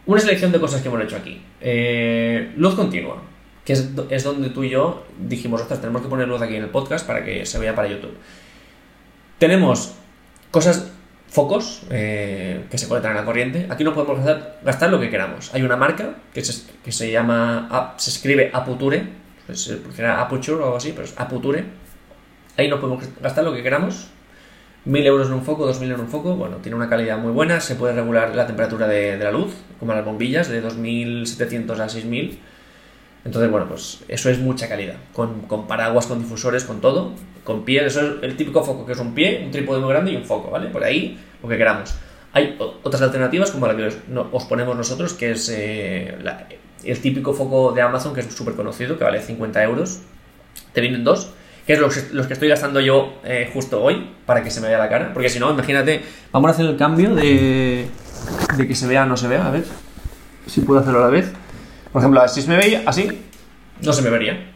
[0.06, 1.42] una selección de cosas que hemos hecho aquí.
[1.60, 3.22] Eh, luz continua,
[3.64, 6.64] que es, es, donde tú y yo dijimos, ostras, tenemos que poner luz aquí en
[6.64, 8.14] el podcast para que se vea para YouTube.
[9.38, 9.94] Tenemos
[10.50, 10.90] cosas,
[11.29, 13.66] focos eh, que se conectan a la corriente.
[13.68, 14.24] Aquí no podemos
[14.62, 15.53] gastar, lo que queramos.
[15.53, 19.05] Hay una marca que se, que se llama, se escribe Aputure,
[19.46, 21.64] pues, era Aputure o algo así, pero es Aputure.
[22.57, 24.09] Ahí no podemos gastar lo que queramos.
[24.85, 27.59] 1000 euros en un foco, 2000 en un foco, bueno, tiene una calidad muy buena,
[27.61, 32.38] se puede regular la temperatura de, la luz, como las bombillas, de 2700 a 6000.
[33.24, 34.96] Entonces, bueno, pues eso es mucha calidad.
[35.12, 37.12] Con, con paraguas, con difusores, con todo.
[37.42, 40.12] Con pie, eso es el típico foco, que es un pie, un trípode muy grande
[40.12, 40.68] y un foco, ¿vale?
[40.68, 41.94] Por ahí, lo que queramos.
[42.32, 43.87] Hay otras alternativas como la que
[44.32, 46.16] os, ponemos nosotros, que es eh,
[46.84, 50.00] el típico foco de Amazon, que es súper conocido, que vale 50 euros.
[50.72, 51.30] Te vienen dos,
[51.66, 54.78] que es los, que estoy gastando yo eh, justo hoy, para que se me vea
[54.78, 55.12] la cara.
[55.12, 57.87] Porque si no, imagínate, vamos a hacer el cambio de,
[58.56, 59.64] de que se vea o no se vea, a ver
[60.46, 61.32] si puedo hacerlo a la vez.
[61.94, 63.09] Por ejemplo, si se me veía así,
[63.80, 64.50] no se me vería.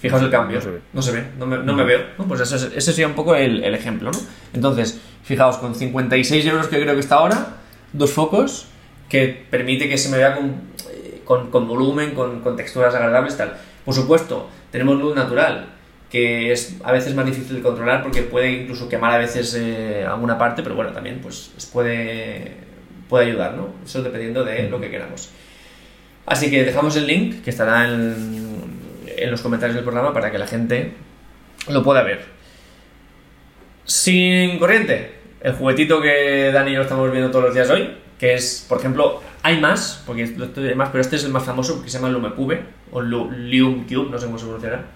[0.00, 0.60] Fijaos el cambio.
[0.92, 1.24] No se ve.
[1.38, 2.08] No me, veo.
[2.28, 4.18] Pues ese, sería un poco el, ejemplo, ¿no?
[4.52, 7.56] Entonces, fijaos, con 56 euros que creo que está ahora,
[7.94, 8.66] dos focos
[9.08, 10.50] que permite que se me vea con,
[10.90, 13.56] eh, con, volumen, con, texturas agradables, tal.
[13.82, 15.70] Por supuesto, tenemos luz natural,
[16.10, 20.04] que es a veces más difícil de controlar porque puede incluso quemar a veces eh,
[20.06, 22.58] alguna parte, pero bueno, también pues puede,
[23.08, 23.68] puede ayudar, ¿no?
[23.82, 25.30] Eso dependiendo de lo que queramos.
[26.26, 28.52] Así que dejamos el link que estará en,
[29.28, 30.94] los comentarios del programa para que la gente
[31.68, 32.24] lo pueda ver.
[33.84, 38.34] Sin corriente, el juguetito que Dani y yo estamos viendo todos los días hoy, que
[38.34, 41.90] es, por ejemplo, hay más, porque hay más, pero este es el más famoso, que
[41.90, 42.60] se llama LumeCube,
[42.92, 44.86] o Lume Cube, no sé cómo se pronunciará,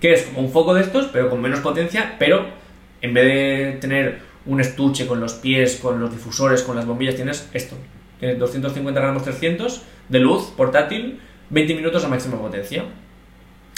[0.00, 2.46] que es como un foco de estos, pero con menos potencia, pero
[3.00, 7.14] en vez de tener un estuche con los pies, con los difusores, con las bombillas,
[7.14, 7.76] tienes esto.
[8.18, 12.84] Tienes 250 gramos 300 de luz portátil, 20 minutos a máxima potencia.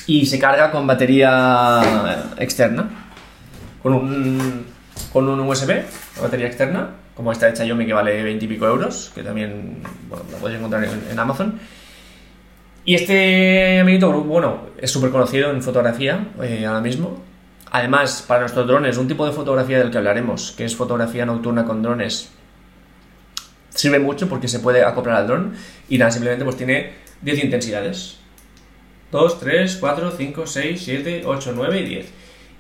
[0.07, 2.89] Y se carga con batería externa,
[3.83, 4.67] con un,
[5.13, 5.83] con un USB,
[6.21, 10.25] batería externa, como esta hecha Yomi que vale 20 y pico euros, que también bueno,
[10.33, 11.61] la podéis encontrar en, Amazon.
[12.87, 17.23] Y este amiguito, bueno, es súper conocido en fotografía eh, ahora mismo.
[17.71, 21.67] Además, para nuestros drones, un tipo de fotografía del que hablaremos, que es fotografía nocturna
[21.67, 22.33] con drones,
[23.71, 25.55] sirve mucho porque se puede acoplar al dron
[25.89, 28.17] y nada, simplemente pues tiene 10 intensidades.
[29.13, 32.07] 2, 3, 4, 5, 6, 7, 8, 9 y 10.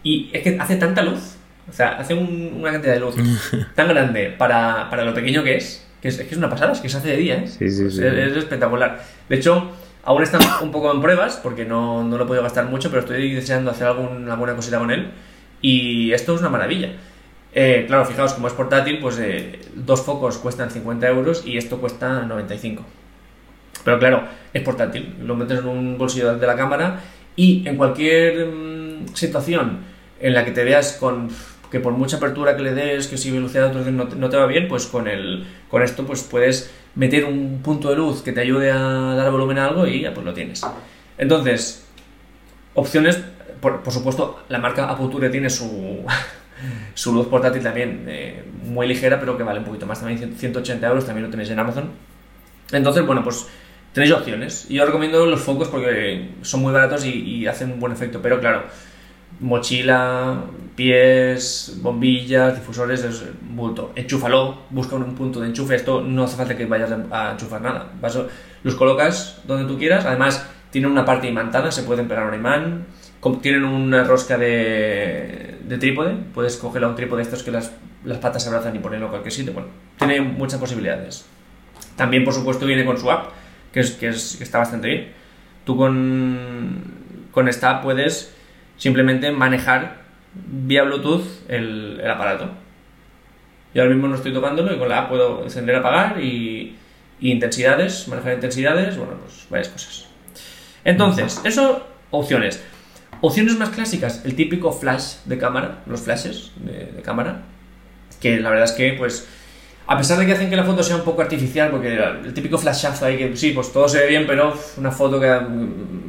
[0.03, 1.37] Y es que hace tanta luz,
[1.69, 3.15] o sea, hace una cantidad de luz
[3.75, 6.81] tan grande para, para, lo pequeño que es, que es, que es una pasada, es
[6.81, 7.47] que se hace de día, ¿eh?
[7.47, 8.03] sí, sí, sí.
[8.05, 9.01] Es, espectacular.
[9.29, 9.71] De hecho,
[10.03, 13.03] aún está un poco en pruebas porque no, no lo he podido gastar mucho, pero
[13.03, 15.11] estoy deseando hacer alguna buena cosita con él.
[15.63, 16.93] Y esto es una maravilla.
[17.53, 21.79] Eh, claro, fijaos, como es portátil, pues eh, dos focos cuestan 50 euros y esto
[21.79, 22.85] cuesta 95.
[23.85, 27.01] Pero claro, es portátil, lo metes en un bolsillo de la cámara
[27.35, 29.79] y en cualquier mm, situación
[30.21, 31.29] en la que te veas con
[31.71, 34.67] que por mucha apertura que le des, que si velocidad no, no te va bien,
[34.67, 38.73] pues con, el, con esto pues puedes meter un punto de luz que te ayude
[38.73, 40.63] a dar volumen a algo y ya pues lo tienes.
[41.17, 41.87] Entonces,
[42.75, 43.21] opciones,
[43.61, 46.05] por, por supuesto, la marca Aputure tiene su,
[46.95, 50.87] su luz portátil también eh, muy ligera, pero que vale un poquito más, también 180
[50.87, 51.91] euros, también lo tenéis en Amazon.
[52.73, 53.47] Entonces, bueno, pues
[53.93, 54.69] tenéis opciones.
[54.69, 58.65] Yo recomiendo los focos porque son muy baratos y, hacen un buen efecto, pero claro,
[59.41, 60.45] mochila,
[60.77, 63.93] pies, bombillas, difusores, es bulto.
[63.97, 65.75] Enchúfalo, busca un punto de enchufe.
[65.75, 67.93] Esto no hace falta que vayas a enchufar nada.
[68.63, 70.05] los colocas donde tú quieras.
[70.05, 72.87] Además, tienen una parte imantada, se pueden pegar un imán
[73.43, 77.73] tienen una rosca de, de trípode, puedes coger a un trípode de estos que las,
[78.21, 79.53] patas se abrazan y ponerlo en cualquier sitio.
[79.53, 81.27] Bueno, tiene muchas posibilidades.
[81.97, 83.31] También, por supuesto, viene con su app,
[83.73, 85.13] que, es, que, es, está bastante bien.
[85.65, 86.83] Tú con,
[87.31, 88.35] con esta app puedes
[88.79, 90.01] simplemente manejar
[90.35, 92.51] vía Bluetooth el, el aparato.
[93.75, 96.77] Yo ahora mismo no estoy tocándolo y con la app puedo encender, apagar y,
[97.21, 100.07] y intensidades, manejar intensidades, bueno, pues varias cosas.
[100.85, 102.65] Entonces, eso, opciones.
[103.23, 107.43] Opciones más clásicas, el típico flash de cámara, los flashes de, cámara,
[108.19, 109.27] que la verdad es que, pues,
[109.87, 112.57] a pesar de que hacen que la foto sea un poco artificial, porque el típico
[112.57, 115.39] flashazo ahí que sí, pues todo se ve bien, pero una foto que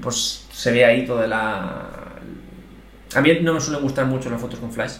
[0.02, 1.90] pues se ve ahí toda la...
[3.14, 4.94] A mí no me suelen gustar mucho las fotos con flash,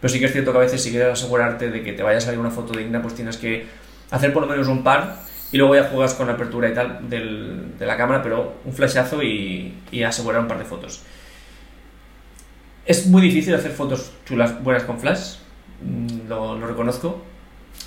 [0.00, 2.18] pero sí que es cierto que a veces si quieres asegurarte de que te vaya
[2.18, 3.66] a salir una foto digna, pues tienes que
[4.10, 5.16] hacer por lo menos un par
[5.50, 9.22] y luego ya juegas con la apertura y tal de la cámara, pero un flashazo
[9.22, 11.02] y, y asegurar un par de fotos.
[12.84, 15.36] Es muy difícil hacer fotos chulas buenas con flash,
[15.82, 17.22] mm, lo, reconozco.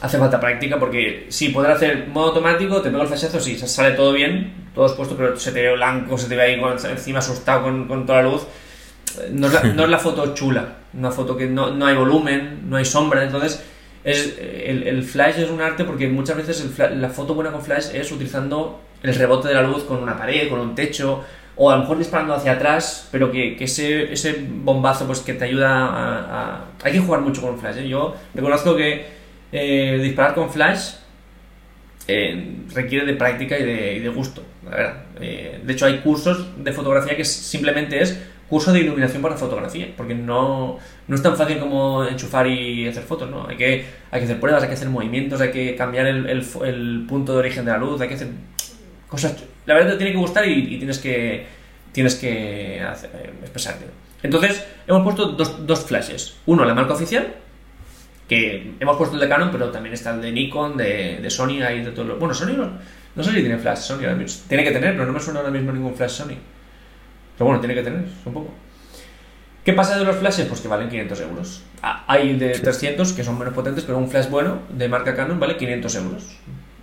[0.02, 3.92] Hace falta práctica porque si poder hacer modo automático, te pego el flashazo, sí, sale
[3.92, 7.64] todo bien, todo expuesto, pero se te ve blanco, se te ve ahí encima asustado
[7.64, 8.44] con, toda la luz.
[9.32, 13.24] No es, la, foto chula, una foto que no, no, hay volumen, no hay sombra,
[13.24, 13.64] entonces
[14.04, 18.12] es, el, flash es un arte porque muchas veces la foto buena con flash es
[18.12, 21.24] utilizando el rebote de la luz con una pared, con un techo,
[21.58, 25.46] o a lo mejor disparando hacia atrás, pero que, ese, ese, bombazo pues que te
[25.46, 27.88] ayuda a, Hay que jugar mucho con flash, ¿eh?
[27.88, 29.06] Yo reconozco que
[29.52, 30.96] eh, disparar con flash
[32.08, 35.04] eh, requiere de práctica y de, de gusto, la verdad.
[35.20, 39.88] Eh, de hecho, hay cursos de fotografía que simplemente es curso de iluminación para fotografía,
[39.98, 43.48] porque no, no es tan fácil como enchufar y hacer fotos, ¿no?
[43.48, 47.06] Hay que, hay que hacer pruebas, hay que hacer movimientos, hay que cambiar el, el
[47.08, 48.28] punto de origen de la luz, hay que hacer
[49.16, 49.44] cosas...
[49.66, 51.46] La verdad te tiene que gustar y, tienes que,
[51.92, 53.86] tienes que eh, expresarte.
[54.22, 56.38] Entonces, hemos puesto dos, dos flashes.
[56.46, 57.36] Uno, la marca oficial,
[58.28, 61.62] que hemos puesto el de Canon, pero también está el de Nikon, de, de Sony,
[61.62, 62.18] ahí de todo lo...
[62.18, 62.70] Bueno, Sony no,
[63.16, 64.44] no sé si tiene flash, Sony ahora mismo.
[64.48, 66.38] Tiene que tener, pero no me suena ahora mismo ningún flash Sony.
[67.38, 68.54] Pero bueno, tiene que tener, un poco.
[69.64, 70.46] ¿Qué pasa de los flashes?
[70.46, 71.64] Pues que valen 500 euros.
[71.82, 75.40] Ah, hay de 300 que son menos potentes, pero un flash bueno de marca Canon
[75.40, 76.38] vale 500 euros.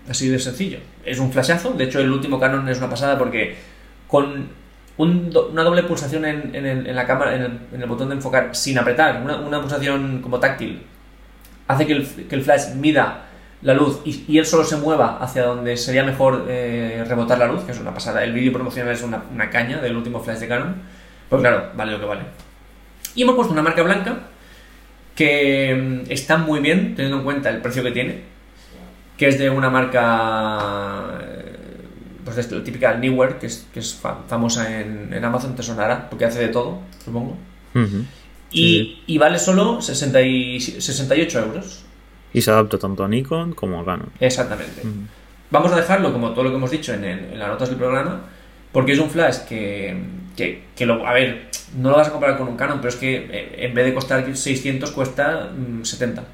[0.09, 0.79] Así de sencillo.
[1.05, 1.73] Es un flashazo.
[1.73, 3.57] De hecho, el último Canon es una pasada porque
[4.09, 4.49] con
[4.99, 9.61] una doble pulsación en, el, la cámara, en el, botón de enfocar, sin apretar, una,
[9.61, 10.83] pulsación como táctil,
[11.67, 13.25] hace que el, flash mida
[13.63, 17.47] la luz y, y, él solo se mueva hacia donde sería mejor eh, rebotar la
[17.47, 18.23] luz, que es una pasada.
[18.23, 20.75] El vídeo promocional es una, una, caña del último flash de Canon.
[21.29, 22.23] Pues claro, vale lo que vale.
[23.15, 24.19] Y hemos puesto una marca blanca
[25.15, 28.32] que mm, está muy bien, teniendo en cuenta el precio que tiene,
[29.23, 31.17] que es de una marca
[32.25, 33.95] pues de la típica Newer, que es, que es
[34.27, 37.37] famosa en, en, Amazon, te sonará, porque hace de todo, supongo.
[37.73, 38.05] Uh -huh.
[38.51, 39.03] y, sí.
[39.07, 41.85] y, vale solo 60 y, 68 euros.
[42.35, 44.11] Y se adapta tanto a Nikon como a Canon.
[44.19, 44.81] Exactamente.
[44.83, 45.07] Uh -huh.
[45.53, 47.79] Vamos a dejarlo, como todo lo que hemos dicho en, en, en las notas del
[47.79, 48.23] programa,
[48.73, 49.97] porque es un flash que,
[50.37, 51.47] que, que, lo, a ver,
[51.81, 53.95] no lo vas a comparar con un Canon, pero es que eh, en vez de
[53.95, 56.25] costar 600 cuesta 70.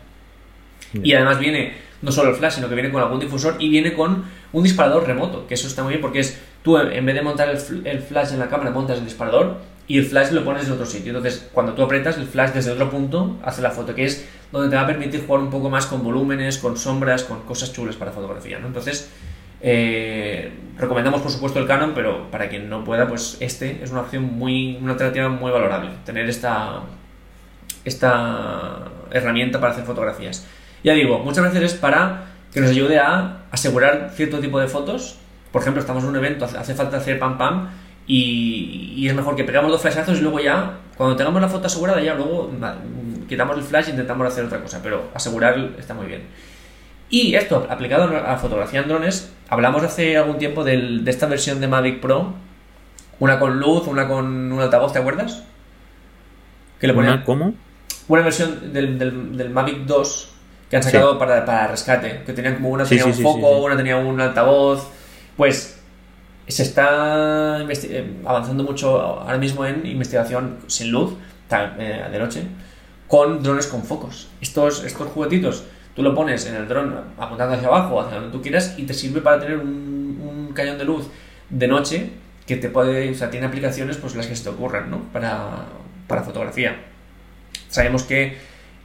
[0.95, 3.93] Y además viene no solo el flash, sino que viene con algún difusor y viene
[3.93, 7.23] con un disparador remoto, que eso está muy bien porque es tú en vez de
[7.23, 7.59] montar el,
[8.01, 11.11] flash en la cámara, montas el disparador y el flash lo pones en otro sitio.
[11.17, 14.69] Entonces, cuando tú apretas, el flash desde otro punto hace la foto, que es donde
[14.69, 17.97] te va a permitir jugar un poco más con volúmenes, con sombras, con cosas chulas
[17.97, 18.59] para fotografía.
[18.65, 19.11] Entonces,
[19.61, 24.03] eh, recomendamos por supuesto el Canon, pero para quien no pueda, pues este es una
[24.03, 26.83] opción muy, una alternativa muy valorable, tener esta,
[27.85, 30.47] esta herramienta para hacer fotografías.
[30.85, 35.19] Ya digo, muchas veces es para que nos ayude a asegurar cierto tipo de fotos.
[35.53, 37.69] Por ejemplo, estamos en un evento, hace falta hacer pam pam
[38.07, 41.67] y, y es mejor que pegamos dos flashazos y luego ya, cuando tengamos la foto
[41.67, 42.51] asegurada, ya luego
[43.29, 46.23] quitamos el flash e intentamos hacer otra cosa, pero asegurar está muy bien.
[47.11, 51.61] Y esto, aplicado a fotografía en drones, hablamos hace algún tiempo del, de esta versión
[51.61, 52.35] de Mavic Pro,
[53.19, 55.43] una con luz, una con un altavoz, ¿te acuerdas?
[56.79, 57.55] Que le ponía, ¿Una cómo?
[58.09, 60.35] Una versión del, del, del Mavic 2
[60.71, 61.19] que han sacado sí.
[61.19, 64.89] para, para, rescate, que tenían como una tenía sí, un foco, una tenía un altavoz,
[65.37, 65.79] pues
[66.47, 71.15] se está eh, avanzando mucho ahora mismo en investigación sin luz,
[71.51, 72.43] eh, de noche,
[73.07, 74.29] con drones con focos.
[74.41, 78.43] Estos, estos juguetitos, tú lo pones en el dron apuntando hacia abajo, hacia donde tú
[78.43, 81.09] quieras, y te sirve para tener un, un cañón de luz
[81.51, 82.11] de noche
[82.47, 85.01] que te puede, o sea, tiene aplicaciones pues las que se te ocurran, ¿no?
[85.13, 85.67] Para,
[86.07, 86.77] para fotografía.
[87.69, 88.39] Sabemos que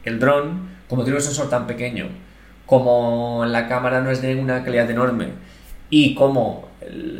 [0.04, 2.08] el dron como tiene un sensor tan pequeño,
[2.65, 5.30] como la cámara no es de una calidad enorme
[5.89, 6.69] y como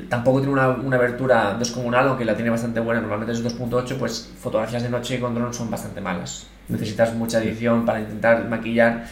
[0.10, 4.32] tampoco tiene una, una abertura descomunal, aunque la tiene bastante buena, normalmente es 2.8, pues
[4.40, 6.48] fotografías de noche con dron son bastante malas.
[6.68, 9.06] Necesitas mucha edición para intentar maquillar.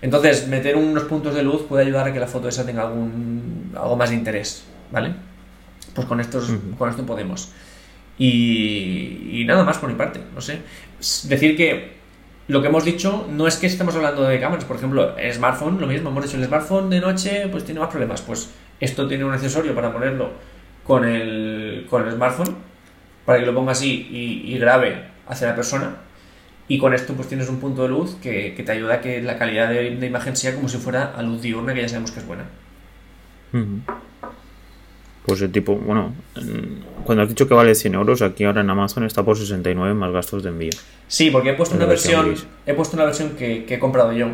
[0.00, 3.72] Entonces, meter unos puntos de luz puede ayudar a que la foto esa tenga algún,
[3.74, 5.14] algo más de interés, ¿vale?
[5.94, 6.76] Pues con, estos, uh -huh.
[6.76, 7.52] con esto podemos.
[8.18, 10.60] Y, y nada más por mi parte, no sé.
[11.28, 11.97] Decir que
[12.48, 15.80] lo que hemos dicho no es que estemos hablando de cámaras, por ejemplo, el smartphone,
[15.80, 19.24] lo mismo, hemos dicho, el smartphone de noche pues tiene más problemas, pues esto tiene
[19.24, 20.30] un accesorio para ponerlo
[20.82, 22.56] con el, con el smartphone,
[23.26, 25.96] para que lo ponga así y, y, grabe hacia la persona,
[26.68, 29.36] y con esto pues tienes un punto de luz que, te ayuda a que la
[29.36, 32.26] calidad de, imagen sea como si fuera a luz diurna, que ya sabemos que es
[32.26, 32.44] buena.
[35.28, 36.14] Pues el tipo, bueno,
[37.04, 40.10] cuando has dicho que vale 100 euros, aquí ahora en Amazon está por 69 más
[40.10, 40.70] gastos de envío.
[41.06, 44.10] Sí, porque he puesto una versión, versión he puesto una versión que, que, he comprado
[44.12, 44.28] yo,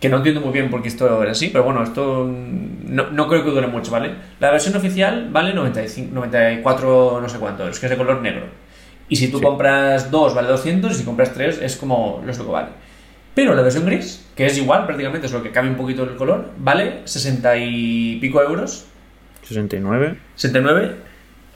[0.00, 3.28] que no entiendo muy bien por qué esto era así, pero bueno, esto no, no,
[3.28, 4.16] creo que dure mucho, ¿vale?
[4.40, 8.46] La versión oficial vale 95, 94 no sé cuánto, es que es de color negro.
[9.08, 9.44] Y si tú sí.
[9.44, 12.68] compras dos vale 200 y si compras tres es como lo que vale.
[13.32, 16.50] Pero la versión gris, que es igual prácticamente, solo que cambia un poquito el color,
[16.58, 18.86] vale 60 y pico euros
[19.44, 20.18] 69.
[20.36, 20.94] 69.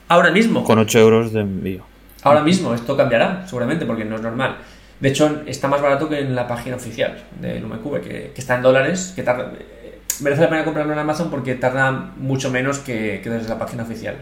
[0.08, 0.64] Ahora mismo.
[0.64, 1.84] Con 8 euros de envío.
[2.22, 4.56] Ahora mismo, esto cambiará, seguramente, porque no es normal.
[5.00, 8.56] De hecho, está más barato que en la página oficial de LumeCube, que, que está
[8.56, 9.52] en dólares, que tarda,
[10.20, 13.84] merece la pena comprarlo en Amazon porque tarda mucho menos que, que, desde la página
[13.84, 14.16] oficial.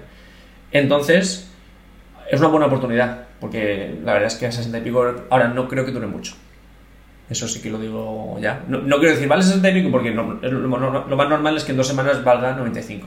[0.73, 1.51] Entonces,
[2.31, 5.69] es una buena oportunidad, porque la verdad es que a 60 y pico ahora no
[5.69, 6.35] creo que dure mucho.
[7.31, 8.63] Eso sí que lo digo ya.
[8.69, 11.73] No, no quiero decir, vale 65 porque no- lo, lo- lo más normal es que
[11.73, 13.07] en dos semanas valga 95.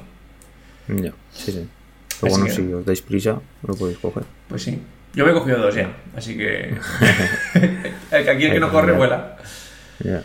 [0.89, 1.67] Ya, sí, sí.
[2.19, 4.23] Pero Así bueno, que- si os dais prisa, lo podéis coger.
[4.47, 4.81] Pues sí.
[5.13, 6.75] Yo me he cogido dos ya, así que.
[8.11, 9.37] Aquí el que no corre vuela.
[10.03, 10.23] Ya.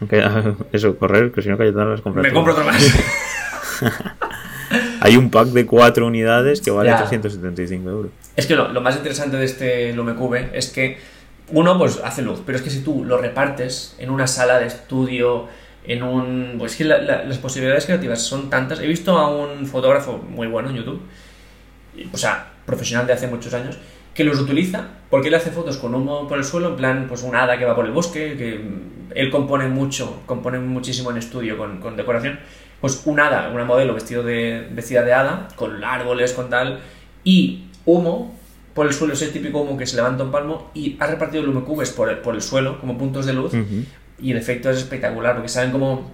[0.72, 2.80] Eso, correr, que si no Cayetano las compras Me compro otro más.
[5.00, 6.98] Hay un pack de cuatro unidades que vale Ya.
[6.98, 8.10] 375 euros.
[8.36, 10.98] Es que lo, lo más interesante de este Lumecube es que
[11.50, 14.66] uno pues hace luz, pero es que si tú lo repartes en una sala de
[14.66, 15.48] estudio,
[15.84, 16.54] en un...
[16.58, 18.80] Pues es que la- la- las posibilidades creativas son tantas.
[18.80, 21.00] He visto a un fotógrafo muy bueno en YouTube,
[22.12, 23.78] o sea, profesional de hace muchos años,
[24.14, 27.22] que los utiliza porque él hace fotos con humo por el suelo, en plan, pues
[27.22, 28.60] un hada que va por el bosque, que
[29.14, 32.38] él compone mucho, compone muchísimo en estudio con, con decoración.
[32.80, 36.78] Pues un hada, una modelo vestido de, vestida de hada, con árboles, con tal,
[37.24, 38.36] y humo
[38.74, 41.90] por el suelo, ese típico humo que se levanta un palmo, y ha repartido lumecubes
[41.90, 43.84] por el, por el suelo, como puntos de luz, Ujú.
[44.20, 46.10] Y el efecto es espectacular, porque salen como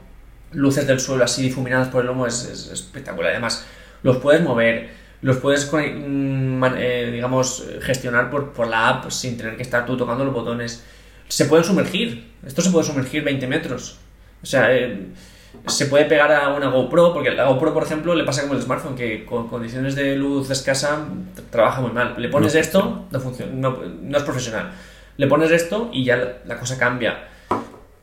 [0.53, 3.33] luces del suelo así difuminadas por el humo, es, es espectacular.
[3.33, 3.67] Además,
[4.03, 4.91] los puedes mover,
[5.23, 9.97] los puedes, mm, eh, digamos, gestionar por, por la app sin tener que estar tú
[9.97, 10.85] tocando los botones.
[11.29, 13.99] Se pueden sumergir, esto se puede sumergir 20 metros.
[14.43, 15.07] O sea, eh,
[15.67, 18.63] se puede pegar a una GoPro, porque la GoPro, por ejemplo, le pasa como el
[18.63, 21.07] smartphone, que con condiciones de luz escasa
[21.51, 22.15] trabaja muy mal.
[22.19, 24.73] Le pones No esto, no funciona, no, no es profesional.
[25.17, 27.29] Le pones esto y ya la, la cosa cambia.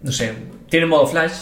[0.03, 0.33] No sé,
[0.69, 1.33] tiene modo flash.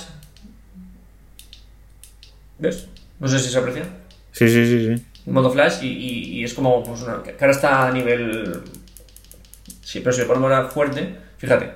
[2.58, 2.88] ¿Ves?
[3.20, 3.84] No sé si se aprecia.
[4.32, 5.04] Sí, sí, sí, sí.
[5.26, 8.62] Modo flash y, y- y es como, pues, una, que ahora está a nivel...
[9.82, 11.72] Sí, pero si le ponemos ahora fuerte, fíjate.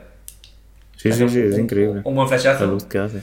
[0.98, 2.02] Sí, sí, sí, es increíble.
[2.04, 2.66] Un buen La flashazo.
[2.68, 3.22] luz que hace.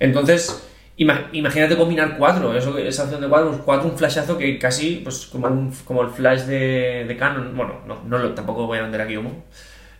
[0.00, 0.62] Entonces,
[0.98, 5.26] ima- imagínate combinar cuatro, eso, esa opción de cuatro, cuatro, un flashazo que casi, pues
[5.26, 8.82] como, un- como el flash de, de Canon, bueno, no, no lo- tampoco voy a
[8.82, 9.44] vender aquí humo,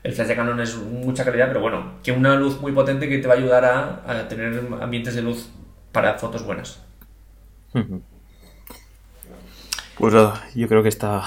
[0.05, 3.19] el flash de Canon es mucha calidad, pero bueno, que una luz muy potente que
[3.19, 5.49] te va a ayudar a, a tener ambientes de luz
[5.91, 6.81] para fotos buenas.
[9.99, 10.13] Pues
[10.55, 11.23] yo creo que está.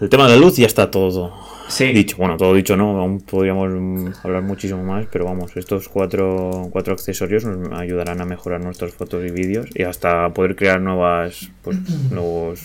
[0.00, 1.32] El tema de la luz ya está todo
[1.68, 1.86] Sí.
[1.92, 2.16] dicho.
[2.18, 6.92] Bueno, todo dicho no, aún podríamos mm, hablar muchísimo más, pero vamos, estos cuatro, cuatro
[6.92, 11.78] accesorios nos ayudarán a mejorar nuestras fotos y vídeos y hasta poder crear nuevas, pues,
[12.10, 12.60] nuevos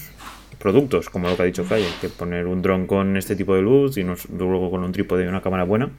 [0.59, 3.61] productos, como lo que ha dicho Calle, que poner un dron con este tipo de
[3.61, 5.89] luz y luego con un trípode y una cámara buena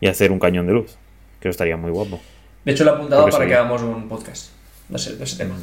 [0.00, 0.96] y hacer un cañón de luz,
[1.40, 2.20] que estaría muy guapo.
[2.64, 4.52] De hecho, lo he apuntado Porque para que hagamos un podcast
[4.88, 5.56] de ese, de ese tema.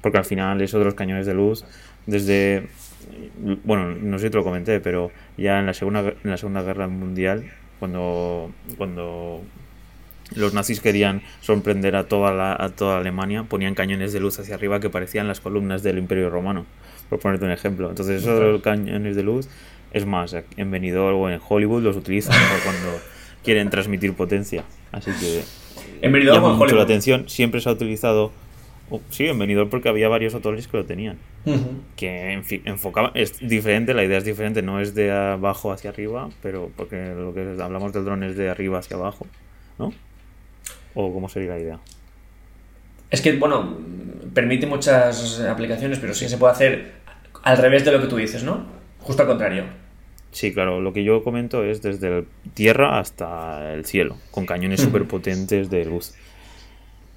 [0.00, 1.64] Porque al final eso de los cañones de luz,
[2.06, 2.68] desde.
[3.64, 6.62] Bueno, no sé si te lo comenté, pero ya en la Segunda, en la segunda
[6.62, 9.42] Guerra Mundial, cuando, cuando
[10.34, 14.54] los nazis querían sorprender a toda, la, a toda Alemania, ponían cañones de luz hacia
[14.54, 16.66] arriba que parecían las columnas del Imperio Romano,
[17.08, 17.88] por ponerte un ejemplo.
[17.90, 19.48] Entonces, eso de los cañones de luz,
[19.92, 23.00] es más, en Benidorm o en Hollywood los utilizan para cuando
[23.42, 24.64] quieren transmitir potencia.
[24.92, 25.42] Así que
[26.02, 26.84] En Benidorm o en mucho la Hollywood.
[26.84, 27.28] atención.
[27.28, 28.30] Siempre se ha utilizado.
[28.90, 31.18] oh, sí, en Benidorm porque había varios hoteles que lo tenían.
[31.96, 33.10] Que en fin, enfocaba.
[33.14, 34.62] Es diferente, la idea es diferente.
[34.62, 38.48] No es de abajo hacia arriba, pero porque lo que hablamos del dron es de
[38.50, 39.26] arriba hacia abajo,
[39.78, 39.92] ¿no?
[40.94, 41.78] ¿O cómo sería la idea?
[43.10, 43.76] Es que, bueno,
[44.34, 46.92] permite muchas aplicaciones, pero sí se puede hacer
[47.42, 48.66] al revés de lo que tú dices, ¿no?
[49.00, 49.64] Justo al contrario.
[50.32, 54.80] Sí, claro, lo que yo comento es desde el tierra hasta el cielo, con cañones
[54.80, 56.14] súper potentes de luz.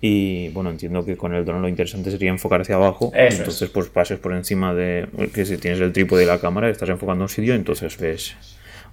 [0.02, 3.12] Y bueno, entiendo que con el dron lo interesante sería enfocar hacia abajo.
[3.16, 5.08] Eso entonces, pues pases por encima de.
[5.34, 8.36] Que si tienes el trípode y la cámara, estás enfocando a un sitio, entonces ves.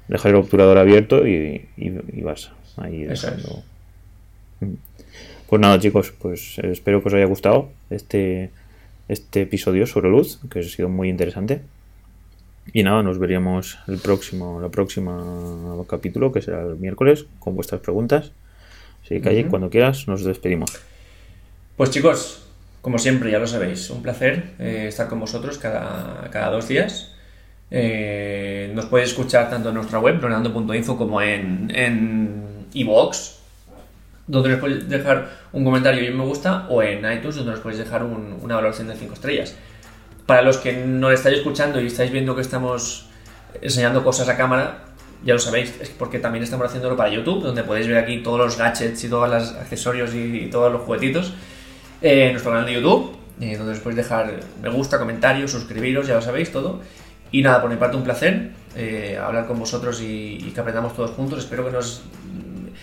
[0.06, 3.44] Dejas el obturador abierto y, y- y vas ahí Eso es.
[4.60, 8.50] Pues nada, chicos, pues eh, espero que os haya gustado este,
[9.08, 11.62] este episodio sobre luz, que ha sido muy interesante.
[12.72, 17.80] Y nada, nos veríamos el próximo, la próxima capítulo, que será el miércoles, con vuestras
[17.80, 18.30] preguntas.
[19.02, 20.70] Así que, cuando quieras, nos despedimos.
[21.76, 22.46] Pues chicos,
[22.80, 27.12] como siempre, ya lo sabéis, un placer eh, estar con vosotros cada, cada dos días.
[27.72, 33.39] Eh, nos podéis escuchar tanto en nuestra web, ronaldo.info, como en en iVoox,
[34.30, 37.60] donde nos podéis dejar un comentario y un me gusta, o en iTunes, donde nos
[37.60, 39.54] podéis dejar un- una valoración de 5 estrellas.
[40.26, 43.08] Para los que no lo estáis escuchando y estáis viendo que estamos
[43.60, 44.84] enseñando cosas a cámara,
[45.24, 48.38] ya lo sabéis, es porque también estamos haciéndolo para YouTube, donde podéis ver aquí todos
[48.38, 51.32] los gadgets y todos los accesorios y, y todos los juguetitos.
[52.00, 56.06] Eh, en nuestro canal de YouTube, eh, donde os podéis dejar me gusta, comentarios, suscribiros,
[56.06, 56.80] ya lo sabéis todo.
[57.32, 60.94] Y nada, por mi parte un placer eh, hablar con vosotros y, y que aprendamos
[60.94, 61.40] todos juntos.
[61.40, 62.02] Espero que nos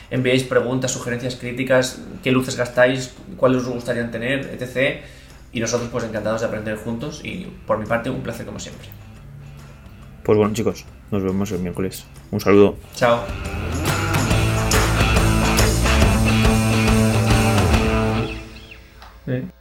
[0.09, 5.01] enviéis preguntas, sugerencias, críticas, qué luces gastáis, cuáles os gustaría tener, etc.
[5.51, 8.87] Y nosotros pues encantados de aprender juntos y por mi parte un placer como siempre.
[10.23, 12.05] Pues bueno chicos, nos vemos el miércoles.
[12.31, 12.77] Un saludo.
[12.95, 13.23] Chao.
[19.27, 19.56] Eh.